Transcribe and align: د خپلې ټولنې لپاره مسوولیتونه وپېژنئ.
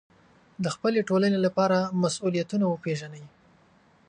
د 0.63 0.65
خپلې 0.75 0.99
ټولنې 1.09 1.39
لپاره 1.45 1.77
مسوولیتونه 2.01 2.65
وپېژنئ. 2.67 3.23